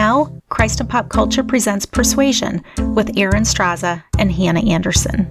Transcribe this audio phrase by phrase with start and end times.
[0.00, 2.64] now, Christ and Pop Culture presents Persuasion
[2.94, 5.26] with Erin Straza and Hannah Anderson.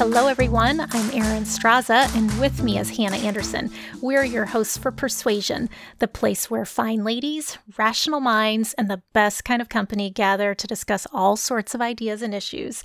[0.00, 0.80] Hello, everyone.
[0.80, 3.70] I'm Erin Straza, and with me is Hannah Anderson.
[4.00, 5.68] We're your hosts for Persuasion,
[5.98, 10.66] the place where fine ladies, rational minds, and the best kind of company gather to
[10.66, 12.82] discuss all sorts of ideas and issues.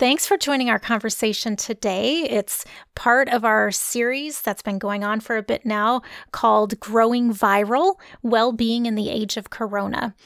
[0.00, 2.22] Thanks for joining our conversation today.
[2.22, 2.64] It's
[2.96, 7.94] part of our series that's been going on for a bit now called Growing Viral
[8.22, 10.16] Well Being in the Age of Corona.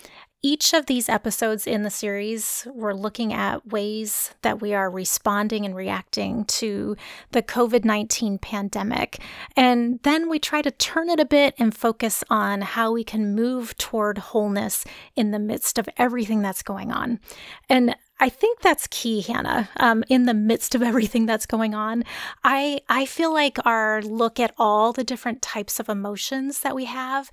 [0.47, 5.64] Each of these episodes in the series, we're looking at ways that we are responding
[5.64, 6.98] and reacting to
[7.31, 9.20] the COVID 19 pandemic.
[9.56, 13.34] And then we try to turn it a bit and focus on how we can
[13.34, 14.84] move toward wholeness
[15.17, 17.20] in the midst of everything that's going on.
[17.70, 19.69] And I think that's key, Hannah.
[19.77, 22.05] Um, in the midst of everything that's going on,
[22.45, 26.84] I I feel like our look at all the different types of emotions that we
[26.84, 27.31] have,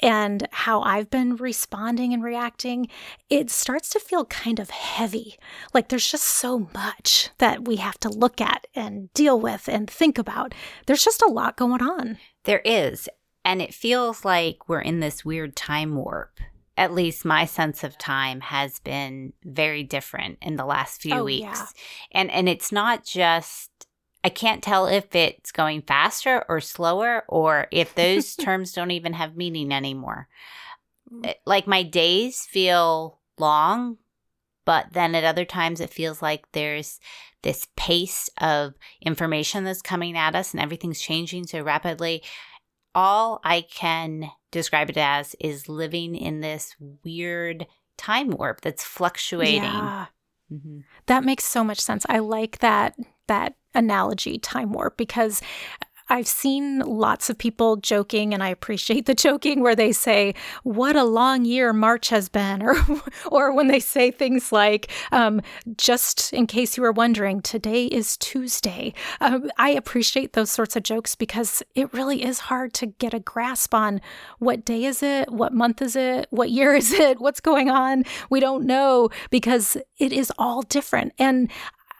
[0.00, 2.88] and how I've been responding and reacting,
[3.30, 5.36] it starts to feel kind of heavy.
[5.72, 9.88] Like there's just so much that we have to look at and deal with and
[9.88, 10.54] think about.
[10.86, 12.18] There's just a lot going on.
[12.44, 13.08] There is,
[13.44, 16.40] and it feels like we're in this weird time warp
[16.76, 21.24] at least my sense of time has been very different in the last few Oh,
[21.24, 21.42] weeks.
[21.42, 21.66] yeah.
[22.12, 23.70] And and it's not just
[24.22, 29.12] I can't tell if it's going faster or slower or if those terms don't even
[29.14, 30.28] have meaning anymore.
[31.12, 31.34] Mm.
[31.46, 33.98] Like my days feel long,
[34.64, 36.98] but then at other times it feels like there's
[37.42, 42.22] this pace of information that's coming at us and everything's changing so rapidly
[42.96, 46.74] all I can describe it as is living in this
[47.04, 47.66] weird
[47.98, 49.60] time warp that's fluctuating.
[49.62, 50.06] Yeah.
[50.52, 50.84] Mhm.
[51.06, 52.06] That makes so much sense.
[52.08, 52.96] I like that
[53.26, 55.42] that analogy, time warp, because
[56.08, 60.96] I've seen lots of people joking, and I appreciate the joking where they say, "What
[60.96, 62.76] a long year March has been," or
[63.26, 65.40] or when they say things like, um,
[65.76, 70.82] "Just in case you were wondering, today is Tuesday." Um, I appreciate those sorts of
[70.82, 74.00] jokes because it really is hard to get a grasp on
[74.38, 78.04] what day is it, what month is it, what year is it, what's going on.
[78.30, 81.12] We don't know because it is all different.
[81.18, 81.50] And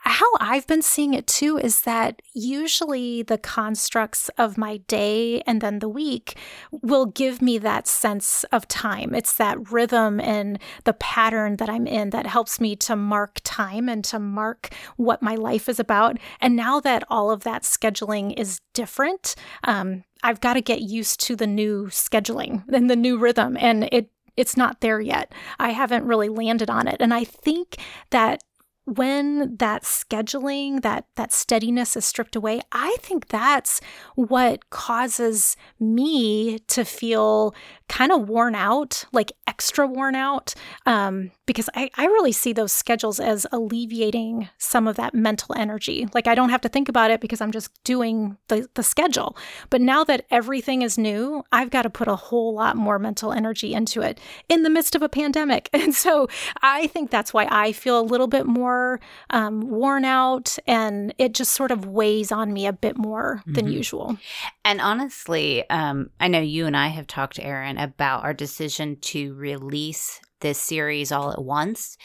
[0.06, 5.60] how I've been seeing it too is that usually the constructs of my day and
[5.60, 6.36] then the week
[6.70, 9.16] will give me that sense of time.
[9.16, 13.88] It's that rhythm and the pattern that I'm in that helps me to mark time
[13.88, 16.18] and to mark what my life is about.
[16.40, 19.34] And now that all of that scheduling is different,
[19.64, 23.56] um, I've got to get used to the new scheduling and the new rhythm.
[23.58, 25.32] And it it's not there yet.
[25.58, 26.98] I haven't really landed on it.
[27.00, 27.76] And I think
[28.10, 28.42] that
[28.86, 33.80] when that scheduling that that steadiness is stripped away i think that's
[34.14, 37.52] what causes me to feel
[37.88, 40.54] kind of worn out like extra worn out
[40.86, 46.08] um, because I, I really see those schedules as alleviating some of that mental energy.
[46.14, 49.36] Like i don't have to think about it because i'm just doing the, the schedule.
[49.70, 53.32] But now that everything is new i've got to put a whole lot more mental
[53.32, 55.68] energy into it in the midst of a pandemic.
[55.86, 56.26] And so
[56.62, 58.75] i think that's why i feel a little bit more
[59.30, 63.66] um, worn out and it just sort of weighs on me a bit more than
[63.66, 63.72] Mhm.
[63.72, 64.16] usual
[64.64, 69.34] And honestly, um, I know you and I have talked, Erin, about our decision to
[69.34, 71.96] release this series all at once.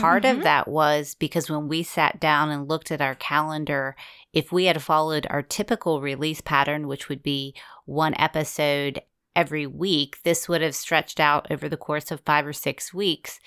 [0.00, 0.38] Part Mhm.
[0.38, 3.94] of that was because when we sat down and looked at our calendar,
[4.32, 7.54] if we had followed our typical release pattern, which would be
[7.86, 9.00] one episode
[9.36, 13.38] every week, this would have stretched out over the course of five or six weeks.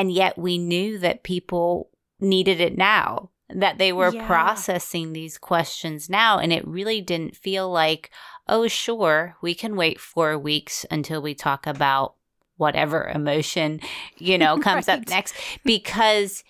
[0.00, 4.26] And yet we knew that people needed it now, that they were Yeah.
[4.26, 6.38] processing these questions now.
[6.38, 8.10] And it really didn't feel like,
[8.48, 12.14] oh, sure, we can wait four weeks until we talk about
[12.56, 13.78] whatever emotion,
[14.16, 16.44] you know, comes up next because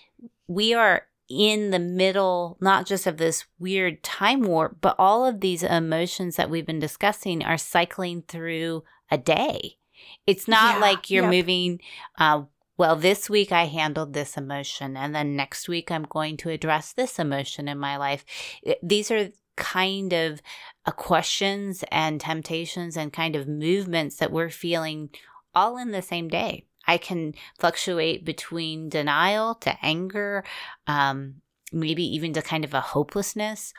[0.47, 5.41] we are in the middle, not just of this weird time warp, but all of
[5.41, 9.77] these emotions that we've been discussing are cycling through a day.
[10.25, 11.33] It's not yeah, like you're yep.
[11.33, 11.81] moving,
[12.17, 12.43] uh,
[12.81, 16.95] well, this week I handled this emotion, and then next week I'm going to address
[16.95, 18.25] this emotion in my life.
[18.83, 19.29] These are
[19.59, 20.41] kind of
[20.87, 25.11] uh, questions and temptations and kind of movements that we're feeling
[25.55, 26.65] all in the same day.
[26.87, 30.43] I can fluctuate between denial to anger,
[30.87, 31.43] um,
[31.75, 33.75] maybe even to kind of a hopelessness,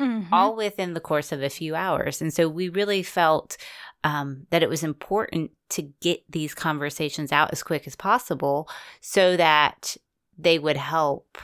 [0.00, 0.34] mm-hmm.
[0.34, 2.20] all within the course of a few hours.
[2.20, 3.56] And so we really felt
[4.04, 8.68] um, that it was important to get these conversations out as quick as possible
[9.00, 9.96] so that
[10.36, 11.38] they would help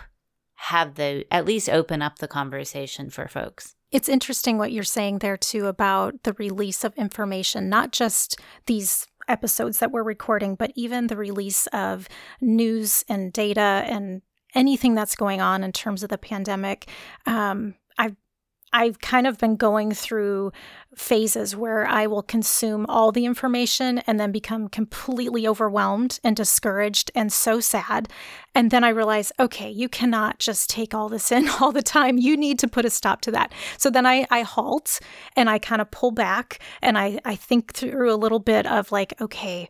[0.55, 3.77] have the at least open up the conversation for folks.
[3.91, 9.07] It's interesting what you're saying there too about the release of information, not just these
[9.29, 12.09] episodes that we're recording, but even the release of
[12.41, 14.23] news and data and
[14.55, 16.89] anything that's going on in terms of the pandemic.
[17.27, 17.75] Um,
[18.73, 20.53] I've kind of been going through
[20.95, 27.11] phases where I will consume all the information and then become completely overwhelmed and discouraged
[27.15, 28.09] and so sad.
[28.55, 32.19] And then I realize, okay, you cannot just take all this in all the time.
[32.19, 33.53] You need to put a stop to that.
[33.77, 35.01] So then I, I halt
[35.37, 38.93] and I kind of pull back and I, I think through a little bit of
[38.93, 39.69] like, okay,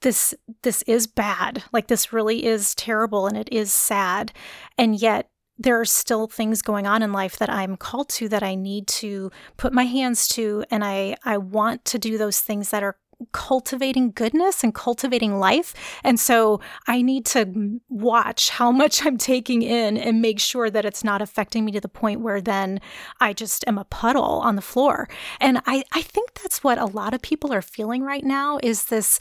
[0.00, 4.32] this this is bad like this really is terrible and it is sad
[4.76, 8.42] and yet there are still things going on in life that I'm called to that
[8.42, 12.70] I need to put my hands to and I I want to do those things
[12.70, 12.96] that are
[13.32, 15.74] cultivating goodness and cultivating life.
[16.02, 20.84] And so I need to watch how much I'm taking in and make sure that
[20.84, 22.80] it's not affecting me to the point where then
[23.20, 25.08] I just am a puddle on the floor.
[25.40, 28.86] And I, I think that's what a lot of people are feeling right now is
[28.86, 29.18] this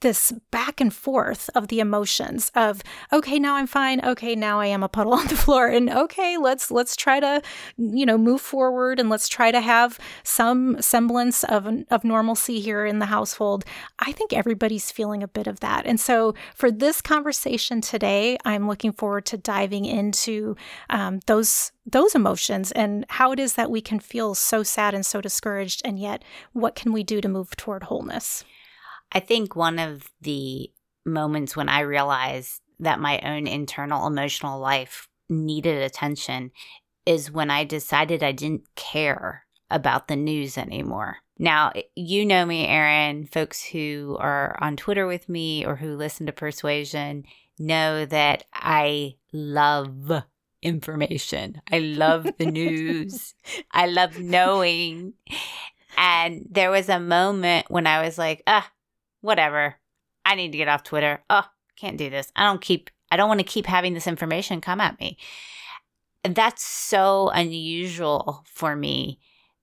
[0.00, 2.82] this back and forth of the emotions of
[3.12, 6.36] okay now I'm fine okay now I am a puddle on the floor and okay
[6.36, 7.42] let's let's try to
[7.76, 12.86] you know move forward and let's try to have some semblance of of normalcy here
[12.86, 13.64] in the household,
[13.98, 15.86] I think everybody's feeling a bit of that.
[15.86, 20.56] And so for this conversation today, I'm looking forward to diving into
[20.88, 25.04] um, those those emotions and how it is that we can feel so sad and
[25.04, 28.44] so discouraged, and yet what can we do to move toward wholeness?
[29.12, 30.70] I think one of the
[31.04, 36.50] moments when I realized that my own internal emotional life needed attention
[37.06, 41.18] is when I decided I didn't care about the news anymore.
[41.38, 43.26] Now, you know me, Erin.
[43.26, 47.24] Folks who are on Twitter with me or who listen to Persuasion
[47.58, 50.24] know that I love
[50.62, 51.62] information.
[51.70, 53.34] I love the news.
[53.72, 55.14] I love knowing.
[55.96, 58.70] And there was a moment when I was like, ah,
[59.20, 59.76] whatever.
[60.24, 61.22] I need to get off Twitter.
[61.30, 61.46] Oh,
[61.76, 62.30] can't do this.
[62.36, 65.18] I don't keep, I don't want to keep having this information come at me.
[66.22, 69.18] That's so unusual for me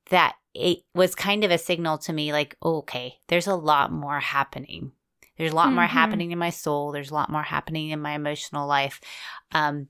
[0.09, 4.19] that it was kind of a signal to me like, okay, there's a lot more
[4.19, 4.91] happening.
[5.37, 5.75] There's a lot mm-hmm.
[5.75, 6.91] more happening in my soul.
[6.91, 8.99] There's a lot more happening in my emotional life.
[9.51, 9.87] Um,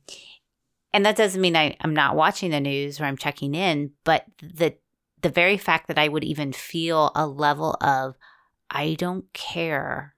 [0.93, 4.25] and that doesn't mean I, I'm not watching the news or I'm checking in, but
[4.41, 4.75] the
[5.21, 8.15] the very fact that I would even feel a level of
[8.69, 10.15] I don't care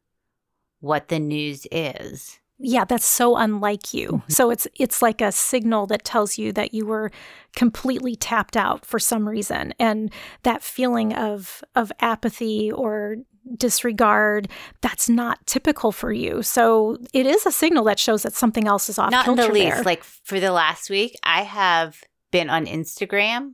[0.80, 4.32] what the news is yeah that's so unlike you mm-hmm.
[4.32, 7.10] so it's it's like a signal that tells you that you were
[7.56, 10.12] completely tapped out for some reason and
[10.44, 13.16] that feeling of of apathy or
[13.58, 14.48] disregard
[14.82, 18.90] that's not typical for you so it is a signal that shows that something else
[18.90, 19.84] is off not in the least there.
[19.84, 23.54] like for the last week i have been on instagram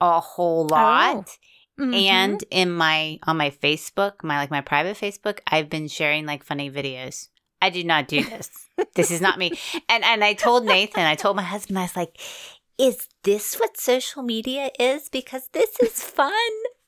[0.00, 1.24] a whole lot oh.
[1.80, 1.94] Mm-hmm.
[1.94, 6.44] and in my on my facebook my like my private facebook i've been sharing like
[6.44, 7.28] funny videos
[7.62, 8.50] I do not do this.
[8.96, 9.52] this is not me.
[9.88, 12.20] And and I told Nathan, I told my husband, I was like,
[12.76, 15.08] is this what social media is?
[15.08, 16.32] Because this is fun.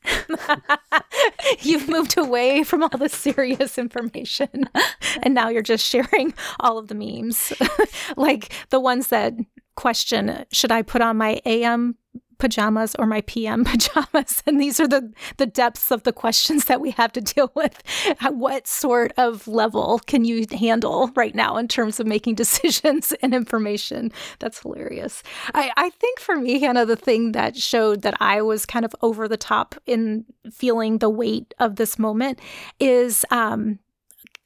[1.61, 4.69] You've moved away from all the serious information
[5.23, 7.53] and now you're just sharing all of the memes.
[8.17, 9.35] like the ones that
[9.77, 11.97] question should I put on my AM
[12.45, 14.43] pajamas or my PM pajamas.
[14.47, 17.83] And these are the, the depths of the questions that we have to deal with.
[18.29, 23.35] What sort of level can you handle right now in terms of making decisions and
[23.35, 24.13] information?
[24.41, 25.23] That's hilarious.
[25.55, 28.95] I, I think for me, Hannah, the thing that showed that I was kind of
[29.01, 32.39] over the top in feeling the weight of this moment
[32.79, 33.79] is um,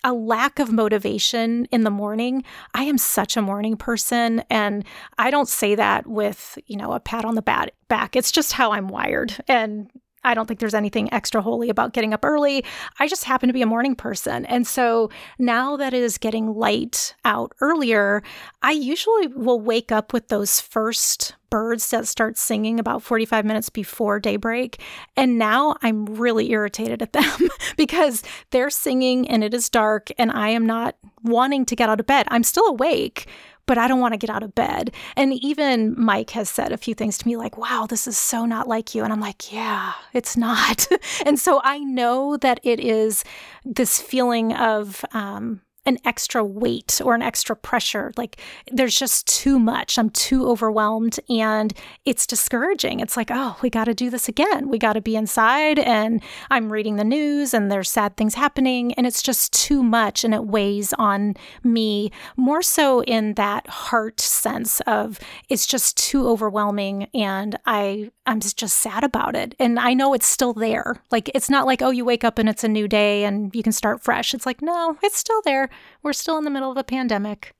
[0.04, 2.44] a lack of motivation in the morning.
[2.74, 4.84] I am such a morning person and
[5.18, 8.16] I don't say that with, you know, a pat on the back.
[8.16, 9.42] It's just how I'm wired.
[9.48, 9.90] And
[10.24, 12.64] I don't think there's anything extra holy about getting up early.
[12.98, 14.44] I just happen to be a morning person.
[14.46, 18.22] And so now that it is getting light out earlier,
[18.62, 23.70] I usually will wake up with those first birds that start singing about 45 minutes
[23.70, 24.80] before daybreak.
[25.16, 30.30] And now I'm really irritated at them because they're singing and it is dark and
[30.30, 32.26] I am not wanting to get out of bed.
[32.30, 33.26] I'm still awake,
[33.68, 34.92] but I don't want to get out of bed.
[35.14, 38.46] And even Mike has said a few things to me like, wow, this is so
[38.46, 39.04] not like you.
[39.04, 40.88] And I'm like, yeah, it's not.
[41.26, 43.22] and so I know that it is
[43.64, 48.12] this feeling of, um, an extra weight or an extra pressure.
[48.18, 48.38] Like
[48.70, 49.98] there's just too much.
[49.98, 51.72] I'm too overwhelmed and
[52.04, 53.00] it's discouraging.
[53.00, 54.68] It's like, oh, we got to do this again.
[54.68, 58.92] We got to be inside and I'm reading the news and there's sad things happening
[58.94, 64.20] and it's just too much and it weighs on me more so in that heart
[64.20, 65.18] sense of
[65.48, 69.54] it's just too overwhelming and I I'm just sad about it.
[69.58, 71.02] And I know it's still there.
[71.10, 73.62] Like it's not like, oh, you wake up and it's a new day and you
[73.62, 74.34] can start fresh.
[74.34, 75.70] It's like, no, it's still there.
[76.02, 77.54] We're still in the middle of a pandemic.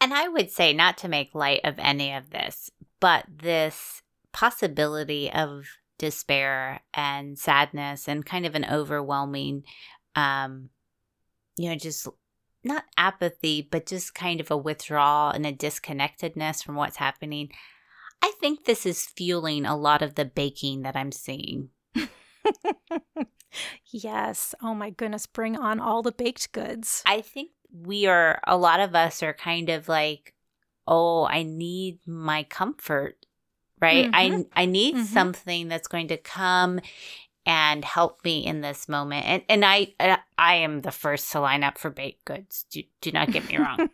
[0.00, 2.70] And I would say not to make light of any of this,
[3.00, 5.66] but this possibility of
[5.98, 9.62] despair and sadness and kind of an overwhelming
[10.16, 10.70] um
[11.58, 12.08] you know just
[12.64, 17.50] not apathy but just kind of a withdrawal and a disconnectedness from what's happening
[18.22, 21.70] I think this is fueling a lot of the baking that I'm seeing.
[23.86, 24.54] yes.
[24.62, 25.26] Oh my goodness.
[25.26, 27.02] Bring on all the baked goods.
[27.06, 30.34] I think we are, a lot of us are kind of like,
[30.86, 33.26] oh, I need my comfort,
[33.80, 34.10] right?
[34.10, 34.42] Mm-hmm.
[34.54, 35.04] I, I need mm-hmm.
[35.04, 36.80] something that's going to come
[37.46, 39.26] and help me in this moment.
[39.26, 39.94] And and I
[40.38, 42.66] I am the first to line up for baked goods.
[42.70, 43.90] Do, do not get me wrong.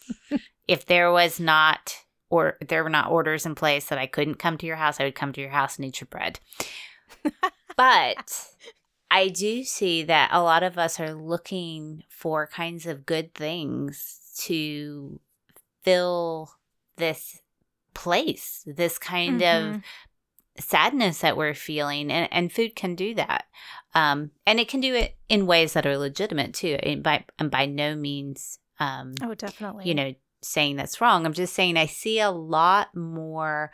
[0.68, 1.96] if there was not
[2.30, 5.04] or there were not orders in place that I couldn't come to your house, I
[5.04, 6.40] would come to your house and eat your bread.
[7.76, 8.48] but
[9.10, 14.20] I do see that a lot of us are looking for kinds of good things
[14.40, 15.20] to
[15.82, 16.50] fill
[16.96, 17.40] this
[17.94, 19.76] place, this kind mm-hmm.
[19.76, 19.82] of
[20.58, 23.44] sadness that we're feeling and, and food can do that
[23.94, 27.50] um, and it can do it in ways that are legitimate too and by, and
[27.50, 30.14] by no means um, oh definitely you know
[30.46, 31.26] saying that's wrong.
[31.26, 33.72] I'm just saying I see a lot more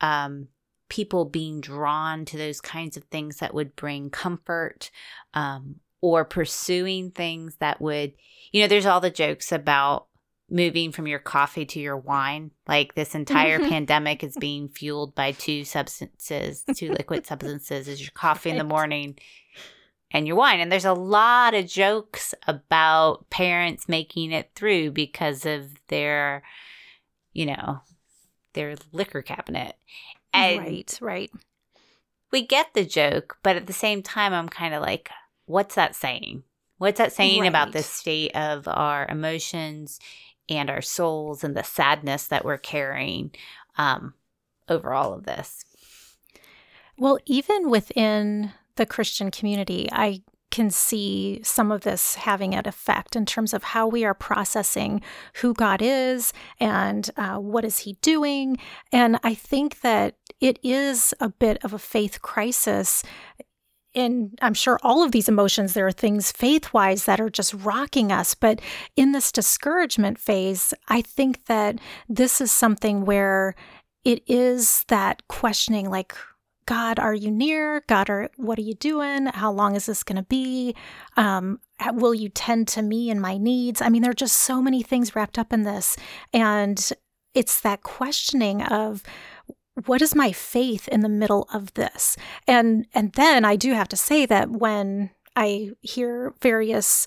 [0.00, 0.48] um,
[0.92, 4.90] people being drawn to those kinds of things that would bring comfort
[5.32, 8.12] um, or pursuing things that would,
[8.52, 10.08] you know, there's all the jokes about
[10.50, 12.50] moving from your coffee to your wine.
[12.68, 18.12] Like this entire pandemic is being fueled by two substances, two liquid substances is your
[18.12, 19.18] coffee in the morning
[20.10, 20.60] and your wine.
[20.60, 26.42] And there's a lot of jokes about parents making it through because of their,
[27.32, 27.80] you know,
[28.52, 29.76] their liquor cabinet.
[30.32, 31.30] And right, right.
[32.30, 35.10] We get the joke, but at the same time, I'm kind of like,
[35.44, 36.44] what's that saying?
[36.78, 37.48] What's that saying right.
[37.48, 40.00] about the state of our emotions
[40.48, 43.30] and our souls and the sadness that we're carrying
[43.76, 44.14] um,
[44.68, 45.64] over all of this?
[46.96, 53.16] Well, even within the Christian community, I can see some of this having an effect
[53.16, 55.02] in terms of how we are processing
[55.36, 58.58] who God is and uh, what is He doing.
[58.92, 63.02] And I think that it is a bit of a faith crisis.
[63.94, 67.54] And I'm sure all of these emotions, there are things faith wise that are just
[67.54, 68.34] rocking us.
[68.34, 68.60] But
[68.94, 71.78] in this discouragement phase, I think that
[72.08, 73.54] this is something where
[74.04, 76.14] it is that questioning, like,
[76.72, 77.82] God, are you near?
[77.86, 79.26] God, are, what are you doing?
[79.26, 80.74] How long is this going to be?
[81.18, 81.60] Um,
[81.92, 83.82] will you tend to me and my needs?
[83.82, 85.98] I mean, there are just so many things wrapped up in this.
[86.32, 86.90] And
[87.34, 89.02] it's that questioning of,
[89.84, 92.16] what is my faith in the middle of this?
[92.48, 97.06] And and then I do have to say that when I hear various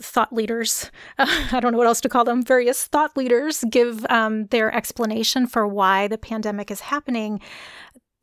[0.00, 4.04] thought leaders, uh, I don't know what else to call them, various thought leaders give
[4.10, 7.40] um, their explanation for why the pandemic is happening.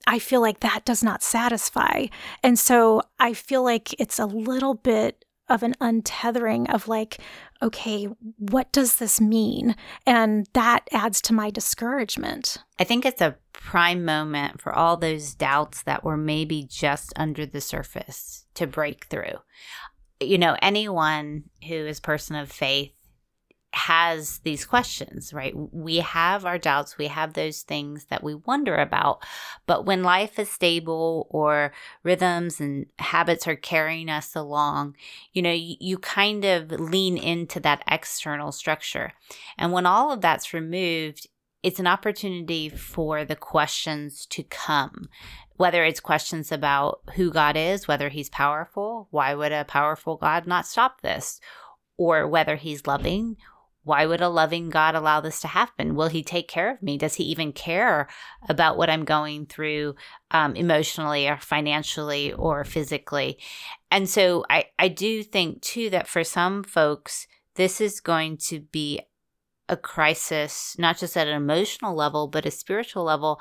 [0.08, 2.08] I feel like that does not satisfy.
[2.44, 7.20] And so I feel like it's a little bit of an untethering of like,
[7.62, 8.06] okay,
[8.38, 9.76] what does this mean?
[10.06, 12.58] And that adds to my discouragement.
[12.80, 17.46] I think it's a prime moment for all those doubts that were maybe just under
[17.46, 19.40] the surface to break through.
[20.20, 22.95] You know, anyone who is person of faith
[23.76, 25.54] has these questions, right?
[25.74, 29.22] We have our doubts, we have those things that we wonder about.
[29.68, 34.96] But when life is stable or rhythms and habits are carrying us along,
[35.34, 39.12] you know, you, you kind of lean into that external structure.
[39.58, 41.28] And when all of that's removed,
[41.62, 45.10] it's an opportunity for the questions to come
[45.58, 50.48] whether it's questions about who God is, whether he's powerful, why would a powerful God
[50.48, 51.40] not stop this?
[51.98, 53.38] Or whether he's loving,
[53.86, 55.94] why would a loving God allow this to happen?
[55.94, 56.98] Will he take care of me?
[56.98, 58.10] Does he even care
[58.50, 59.94] about what I'm going through
[60.32, 63.38] um, emotionally or financially or physically?
[63.92, 68.60] And so I, I do think too that for some folks, this is going to
[68.60, 69.02] be
[69.70, 73.40] a crisis, not just at an emotional level, but a spiritual level.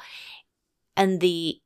[0.94, 1.60] And the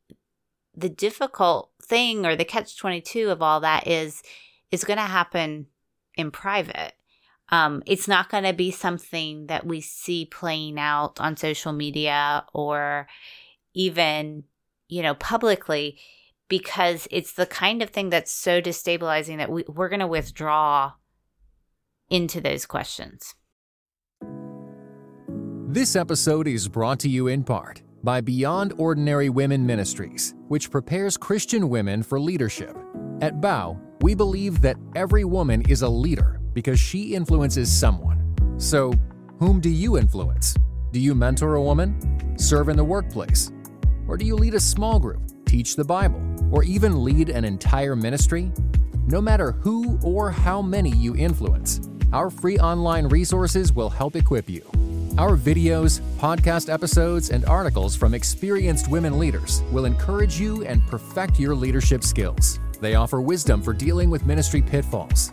[0.77, 4.23] the difficult thing or the catch 22 of all that is
[4.71, 5.67] is going to happen
[6.15, 6.95] in private
[7.51, 12.45] um, it's not going to be something that we see playing out on social media
[12.53, 13.07] or
[13.75, 14.45] even
[14.89, 15.99] you know publicly
[16.49, 20.93] because it's the kind of thing that's so destabilizing that we, we're going to withdraw
[22.11, 23.35] into those questions
[25.71, 31.19] this episode is brought to you in part by Beyond Ordinary Women Ministries, which prepares
[31.19, 32.75] Christian women for leadership.
[33.21, 38.19] At Bow, we believe that every woman is a leader because she influences someone.
[38.59, 38.93] So,
[39.39, 40.57] whom do you influence?
[40.91, 42.37] Do you mentor a woman?
[42.37, 43.53] Serve in the workplace?
[44.09, 47.95] Or do you lead a small group, teach the Bible, or even lead an entire
[47.95, 48.51] ministry?
[49.07, 54.51] No matter who or how many you influence, our free online resources will help equip
[54.51, 54.63] you.
[55.17, 61.39] Our videos, podcast episodes, and articles from experienced women leaders will encourage you and perfect
[61.39, 62.59] your leadership skills.
[62.81, 65.33] They offer wisdom for dealing with ministry pitfalls,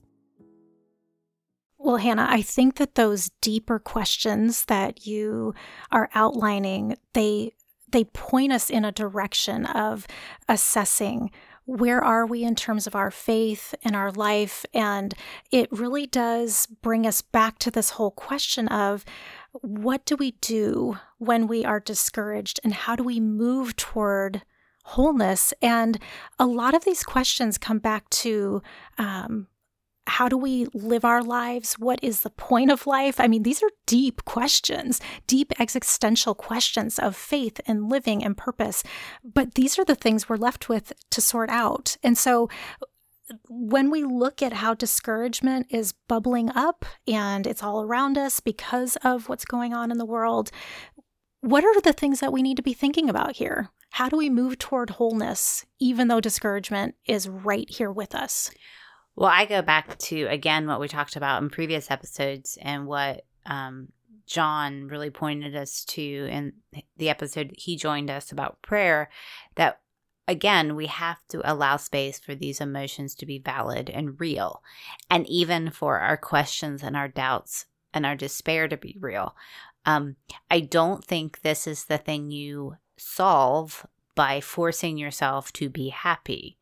[1.83, 5.55] Well, Hannah, I think that those deeper questions that you
[5.91, 7.53] are outlining, they
[7.91, 10.07] they point us in a direction of
[10.47, 11.31] assessing
[11.65, 15.13] where are we in terms of our faith and our life and
[15.51, 19.03] it really does bring us back to this whole question of
[19.51, 24.43] what do we do when we are discouraged and how do we move toward
[24.83, 25.53] wholeness?
[25.61, 25.99] And
[26.39, 28.61] a lot of these questions come back to
[28.97, 29.47] um,
[30.07, 31.73] how do we live our lives?
[31.73, 33.19] What is the point of life?
[33.19, 38.83] I mean, these are deep questions, deep existential questions of faith and living and purpose.
[39.23, 41.97] But these are the things we're left with to sort out.
[42.03, 42.49] And so
[43.47, 48.97] when we look at how discouragement is bubbling up and it's all around us because
[49.03, 50.51] of what's going on in the world,
[51.41, 53.69] what are the things that we need to be thinking about here?
[53.91, 58.51] How do we move toward wholeness, even though discouragement is right here with us?
[59.15, 63.25] Well, I go back to, again, what we talked about in previous episodes and what
[63.45, 63.89] um,
[64.25, 66.53] John really pointed us to in
[66.97, 69.09] the episode he joined us about prayer
[69.55, 69.81] that
[70.27, 74.63] again, we have to allow space for these emotions to be valid and real,
[75.09, 79.35] and even for our questions and our doubts and our despair to be real.
[79.85, 80.15] Um,
[80.49, 86.57] I don't think this is the thing you solve by forcing yourself to be happy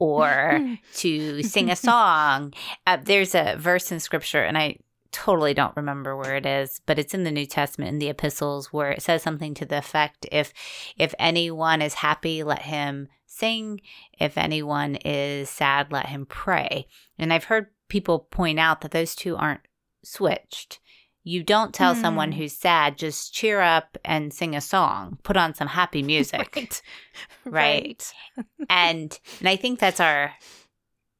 [0.00, 2.52] or to sing a song.
[2.86, 4.78] Uh, there's a verse in scripture, and I
[5.12, 8.72] totally don't remember where it is, but it's in the New Testament in the epistles
[8.72, 10.52] where it says something to the effect if
[10.96, 13.80] if anyone is happy, let him sing.
[14.18, 16.86] If anyone is sad, let him pray.
[17.18, 19.60] And I've heard people point out that those two aren't
[20.02, 20.80] switched.
[21.22, 22.00] You don't tell mm.
[22.00, 26.82] someone who's sad, just cheer up and sing a song, put on some happy music.
[27.44, 28.12] right.
[28.36, 28.46] right.
[28.70, 30.32] and and I think that's our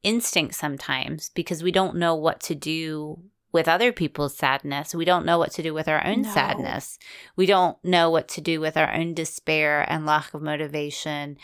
[0.03, 4.95] instinct sometimes because we don't know what to do with other people's sadness.
[4.95, 6.33] We don't know what to do with our own no.
[6.33, 6.97] sadness.
[7.35, 11.37] We don't know what to do with our own despair and lack of motivation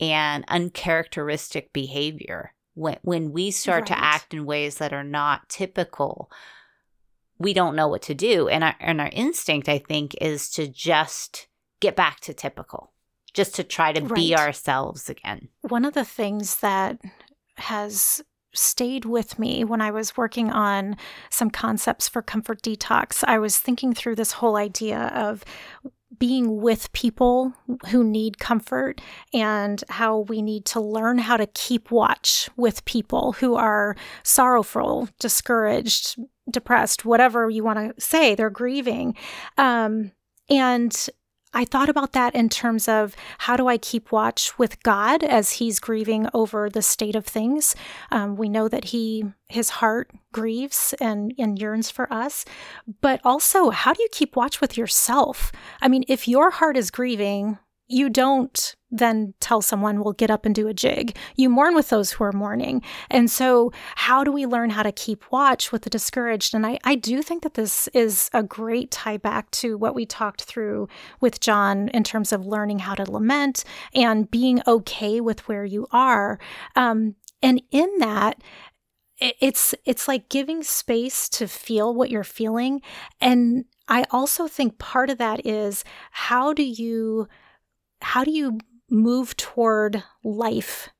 [0.00, 2.54] and uncharacteristic behavior.
[2.74, 3.98] When, when we start right.
[3.98, 6.30] to act in ways that are not typical,
[7.40, 8.48] we don't know what to do.
[8.48, 11.48] And our, and our instinct, I think, is to just
[11.80, 12.92] get back to typical,
[13.32, 14.14] just to try to right.
[14.14, 15.48] be ourselves again.
[15.62, 17.00] One of the things that
[17.56, 18.22] has
[18.52, 20.96] stayed with me when I was working on
[21.30, 23.24] some concepts for comfort detox.
[23.26, 25.44] I was thinking through this whole idea of
[26.20, 27.52] being with people
[27.88, 29.00] who need comfort
[29.34, 35.08] and how we need to learn how to keep watch with people who are sorrowful,
[35.18, 36.16] discouraged,
[36.48, 39.16] depressed, whatever you want to say, they're grieving.
[39.56, 40.12] Um,
[40.48, 41.08] and
[41.52, 45.52] I thought about that in terms of how do I keep watch with God as
[45.52, 47.74] He's grieving over the state of things.
[48.10, 52.44] Um, we know that He His heart grieves and and yearns for us,
[53.00, 55.50] but also how do you keep watch with yourself?
[55.82, 57.58] I mean, if your heart is grieving,
[57.88, 61.16] you don't then tell someone, well, get up and do a jig.
[61.36, 62.82] You mourn with those who are mourning.
[63.08, 66.54] And so, how do we learn how to keep watch with the discouraged?
[66.54, 70.06] And I, I do think that this is a great tie back to what we
[70.06, 70.88] talked through
[71.20, 75.86] with John in terms of learning how to lament and being okay with where you
[75.92, 76.38] are.
[76.76, 78.42] Um, and in that,
[79.20, 82.80] it's it's like giving space to feel what you're feeling
[83.20, 87.28] and i also think part of that is how do you
[88.00, 88.58] how do you
[88.90, 90.90] move toward life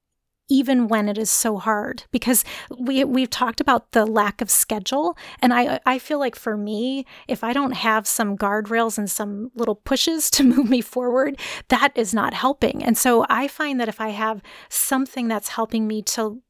[0.51, 2.05] even when it is so hard.
[2.11, 2.45] Because
[2.77, 7.07] we we've talked about the lack of schedule and I I feel like for me
[7.29, 11.93] if I don't have some guardrails and some little pushes to move me forward that
[11.95, 12.83] is not helping.
[12.83, 16.43] And so I find that if I have something that's helping me to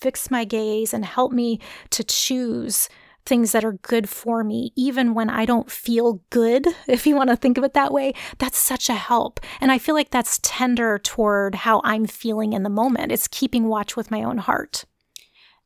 [0.00, 2.88] fix my gaze and help me to choose
[3.24, 7.30] things that are good for me, even when I don't feel good, if you want
[7.30, 9.40] to think of it that way, that's such a help.
[9.60, 13.12] And I feel like that's tender toward how I'm feeling in the moment.
[13.12, 14.84] It's keeping watch with my own heart.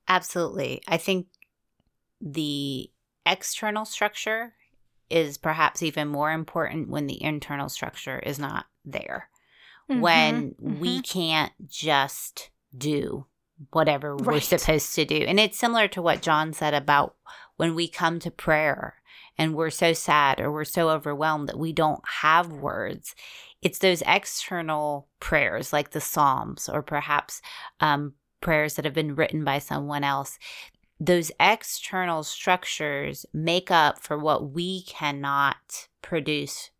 [0.09, 0.83] Absolutely.
[0.87, 1.27] I think
[2.21, 2.91] the
[3.25, 4.55] external structure
[5.11, 9.29] is perhaps even more important when the internal structure is not there.
[9.91, 10.81] Mm-hmm, when mm-hmm.
[10.81, 13.27] we can't just do
[13.71, 14.27] whatever right.
[14.27, 15.17] we're supposed to do.
[15.17, 17.15] And it's similar to what John said about
[17.57, 18.97] when we come to prayer
[19.39, 23.15] and we're so sad or we're so overwhelmed that we don't have words.
[23.63, 27.43] It's those external prayers like the Psalms or perhaps
[27.81, 30.39] um, prayers that have been written by someone else.
[30.99, 36.71] Those external structures make up for what we cannot produce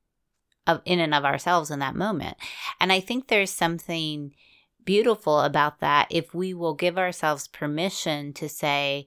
[0.67, 2.37] of, in and of ourselves in that moment.
[2.81, 4.35] And I think there's something
[4.85, 9.07] beautiful about that if we will give ourselves permission to say,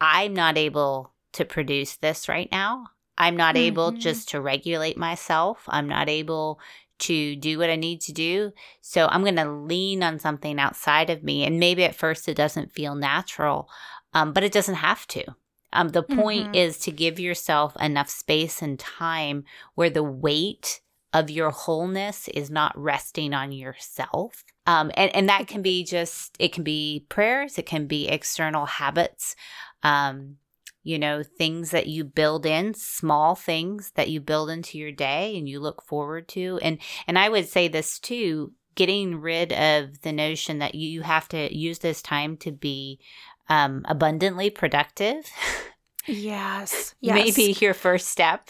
[0.00, 2.86] I'm not able to produce this right now.
[3.18, 3.64] I'm not mm-hmm.
[3.64, 5.64] able just to regulate myself.
[5.68, 6.60] I'm not able
[6.98, 8.52] to do what I need to do.
[8.80, 11.44] So I'm going to lean on something outside of me.
[11.44, 13.68] And maybe at first it doesn't feel natural,
[14.14, 15.24] um, but it doesn't have to.
[15.72, 16.54] Um, the point mm-hmm.
[16.54, 20.80] is to give yourself enough space and time where the weight
[21.12, 24.44] of your wholeness is not resting on yourself.
[24.66, 28.66] Um, and, and that can be just, it can be prayers, it can be external
[28.66, 29.36] habits
[29.86, 30.36] um,
[30.82, 35.36] you know, things that you build in, small things that you build into your day
[35.36, 36.58] and you look forward to.
[36.62, 41.28] And and I would say this too, getting rid of the notion that you have
[41.28, 42.98] to use this time to be
[43.48, 45.30] um, abundantly productive.
[46.06, 46.94] Yes.
[47.00, 47.14] yes.
[47.14, 48.48] Maybe your first step.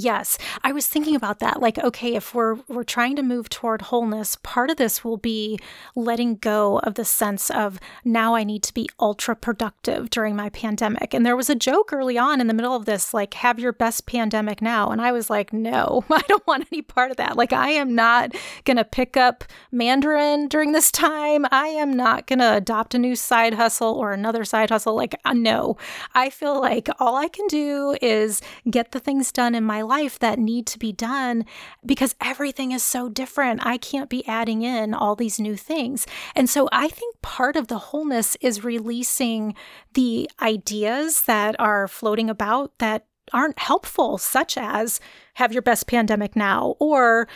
[0.00, 1.60] Yes, I was thinking about that.
[1.60, 5.58] Like, okay, if we're we're trying to move toward wholeness, part of this will be
[5.96, 10.50] letting go of the sense of now I need to be ultra productive during my
[10.50, 11.14] pandemic.
[11.14, 13.72] And there was a joke early on in the middle of this, like, have your
[13.72, 14.90] best pandemic now.
[14.92, 17.36] And I was like, no, I don't want any part of that.
[17.36, 21.44] Like, I am not gonna pick up Mandarin during this time.
[21.50, 24.94] I am not gonna adopt a new side hustle or another side hustle.
[24.94, 25.76] Like, uh, no,
[26.14, 30.18] I feel like all I can do is get the things done in my life
[30.18, 31.44] that need to be done
[31.84, 33.66] because everything is so different.
[33.66, 36.06] I can't be adding in all these new things.
[36.36, 39.54] And so I think part of the wholeness is releasing
[39.94, 45.00] the ideas that are floating about that aren't helpful, such as
[45.34, 47.28] have your best pandemic now, or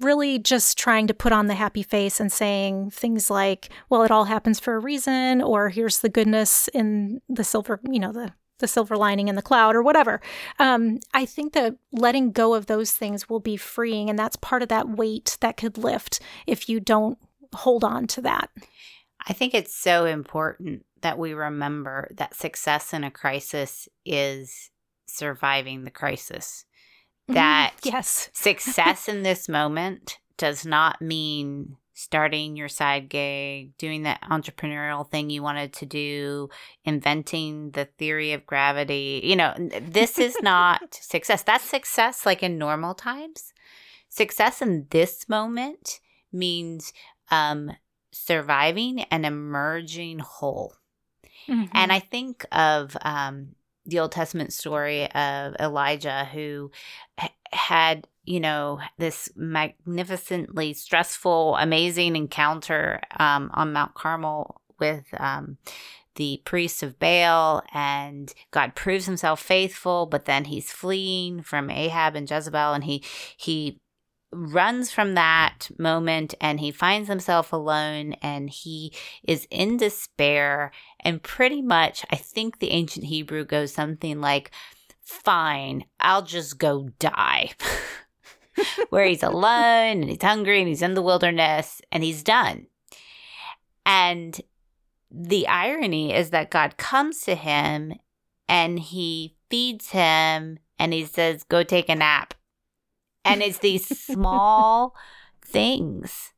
[0.00, 4.10] really just trying to put on the happy face and saying things like, well, it
[4.10, 8.32] all happens for a reason, or here's the goodness in the silver, you know, the
[8.60, 10.20] the silver lining in the cloud or whatever.
[10.58, 14.08] Um, I think that letting go of those things will be freeing.
[14.08, 17.18] And that's part of that weight that could lift if you don't
[17.52, 18.50] hold on to that.
[19.26, 24.70] I think it's so important that we remember that success in a crisis is
[25.06, 26.64] surviving the crisis.
[27.28, 27.34] Mm-hmm.
[27.34, 28.30] That yes.
[28.32, 35.28] success in this moment does not mean starting your side gig, doing that entrepreneurial thing
[35.28, 36.48] you wanted to do,
[36.82, 39.20] inventing the theory of gravity.
[39.22, 41.42] You know, this is not success.
[41.42, 43.52] That's success like in normal times.
[44.08, 46.00] Success in this moment
[46.32, 46.94] means
[47.30, 47.70] um,
[48.12, 50.72] surviving and emerging whole.
[51.48, 51.70] Mm-hmm.
[51.74, 56.70] And I think of um, the Old Testament story of Elijah who
[57.52, 65.58] had you know, this magnificently stressful, amazing encounter um, on Mount Carmel with um,
[66.16, 72.16] the priest of Baal, and God proves himself faithful, but then he's fleeing from Ahab
[72.16, 73.02] and Jezebel, and he
[73.36, 73.80] he
[74.32, 78.92] runs from that moment and he finds himself alone and he
[79.24, 80.70] is in despair.
[81.00, 84.50] And pretty much i think the ancient hebrew goes something like
[85.00, 87.50] fine i'll just go die
[88.90, 92.66] where he's alone and he's hungry and he's in the wilderness and he's done
[93.86, 94.40] and
[95.10, 97.94] the irony is that God comes to him
[98.48, 102.34] and he feeds him and he says, Go take a nap.
[103.24, 104.94] And it's these small
[105.44, 106.32] things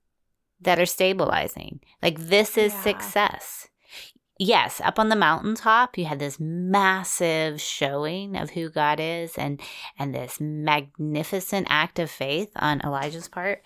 [0.60, 1.80] that are stabilizing.
[2.02, 2.82] Like, this is yeah.
[2.82, 3.68] success.
[4.44, 9.60] Yes, up on the mountaintop, you had this massive showing of who God is and
[9.96, 13.62] and this magnificent act of faith on Elijah's part.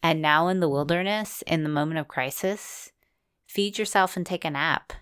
[0.00, 2.92] And now in the wilderness, in the moment of crisis,
[3.48, 4.92] feed yourself and take a nap.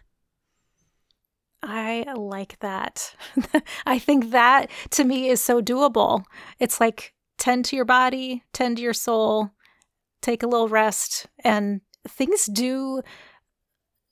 [1.63, 3.15] I like that.
[3.85, 6.25] I think that to me is so doable.
[6.59, 9.51] It's like tend to your body, tend to your soul,
[10.23, 13.03] take a little rest, and things do.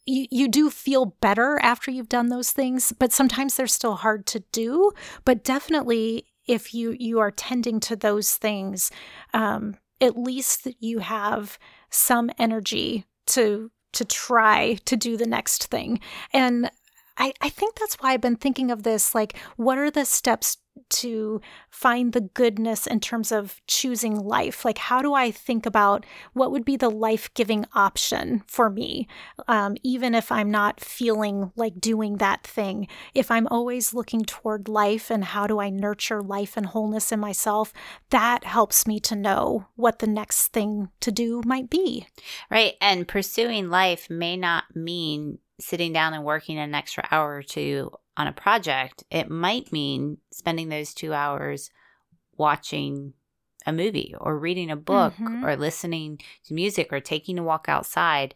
[0.08, 4.24] You, you do feel better after you've done those things, but sometimes they're still hard
[4.26, 4.92] to do.
[5.26, 8.90] But definitely, if you you are tending to those things,
[9.34, 11.58] um, at least you have
[11.90, 16.00] some energy to to try to do the next thing.
[16.32, 16.70] And
[17.18, 20.58] I, I think that's why I've been thinking of this like, what are the steps
[20.90, 24.64] to find the goodness in terms of choosing life?
[24.64, 29.08] Like, how do I think about what would be the life giving option for me,
[29.48, 32.86] um, even if I'm not feeling like doing that thing?
[33.14, 37.20] If I'm always looking toward life and how do I nurture life and wholeness in
[37.20, 37.72] myself,
[38.10, 42.06] that helps me to know what the next thing to do might be.
[42.50, 42.74] Right.
[42.80, 47.90] And pursuing life may not mean sitting down and working an extra hour or two
[48.16, 51.70] on a project, it might mean spending those two hours
[52.36, 53.14] watching
[53.66, 55.44] a movie or reading a book mm-hmm.
[55.44, 58.34] or listening to music or taking a walk outside.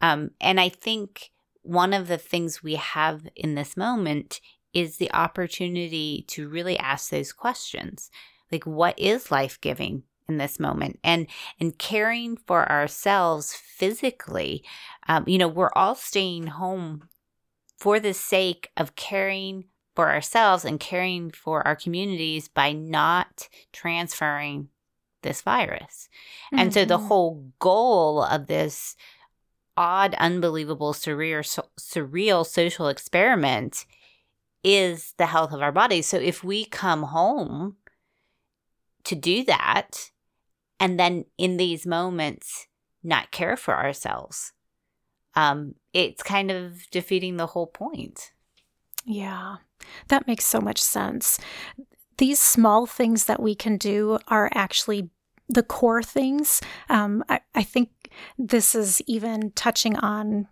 [0.00, 1.30] Um, and I think
[1.62, 4.40] one of the things we have in this moment
[4.72, 8.10] is the opportunity to really ask those questions
[8.50, 11.26] like what is life giving in this moment and
[11.60, 14.62] and caring for ourselves physically
[15.08, 17.08] um, you know we're all staying home
[17.78, 24.68] for the sake of caring for ourselves and caring for our communities by not transferring
[25.22, 26.08] this virus
[26.46, 26.60] mm-hmm.
[26.60, 27.06] and so the mm-hmm.
[27.06, 28.96] whole goal of this
[29.76, 33.86] odd unbelievable surreal so, surreal social experiment
[34.64, 37.76] is the health of our bodies so if we come home
[39.04, 40.10] to do that
[40.78, 42.66] and then in these moments
[43.02, 44.52] not care for ourselves.
[45.34, 48.32] Um it's kind of defeating the whole point.
[49.04, 49.56] Yeah
[50.08, 51.38] that makes so much sense.
[52.18, 55.10] These small things that we can do are actually
[55.48, 56.60] the core things.
[56.88, 57.90] Um, I, I think
[58.38, 60.48] this is even touching on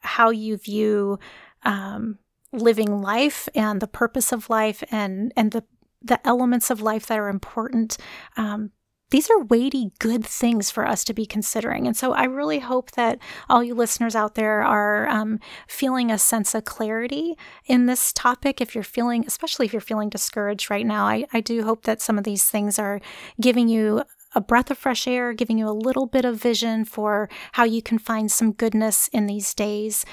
[0.00, 1.18] how you view
[1.64, 2.18] um,
[2.52, 5.64] living life and the purpose of life and and the
[6.04, 7.96] the elements of life that are important
[8.36, 8.70] um,
[9.12, 11.86] these are weighty, good things for us to be considering.
[11.86, 15.38] And so I really hope that all you listeners out there are um,
[15.68, 17.36] feeling a sense of clarity
[17.66, 18.62] in this topic.
[18.62, 22.00] If you're feeling, especially if you're feeling discouraged right now, I, I do hope that
[22.00, 23.00] some of these things are
[23.38, 24.02] giving you
[24.34, 27.82] a breath of fresh air, giving you a little bit of vision for how you
[27.82, 30.06] can find some goodness in these days.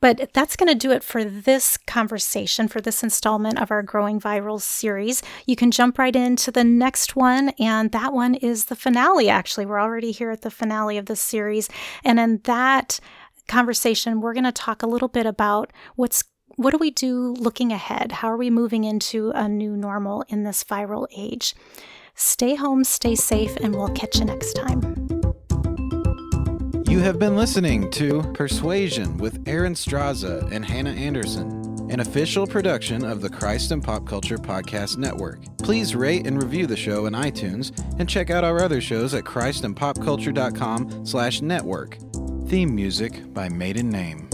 [0.00, 4.18] But that's going to do it for this conversation, for this installment of our Growing
[4.18, 5.22] Viral series.
[5.46, 9.66] You can jump right into the next one, and that one is the finale, actually.
[9.66, 11.68] We're already here at the finale of this series.
[12.04, 12.98] And in that
[13.48, 16.24] conversation, we're going to talk a little bit about what's
[16.56, 18.12] what do we do looking ahead?
[18.12, 21.54] How are we moving into a new normal in this viral age?
[22.14, 25.19] Stay home, stay safe, and we'll catch you next time.
[26.90, 33.04] You have been listening to Persuasion with Erin Straza and Hannah Anderson, an official production
[33.04, 35.38] of the Christ and Pop Culture Podcast Network.
[35.58, 39.22] Please rate and review the show in iTunes and check out our other shows at
[39.22, 41.96] christandpopculture.com slash network.
[42.48, 44.28] Theme music by Maiden Name.